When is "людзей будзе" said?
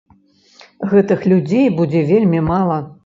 1.33-2.01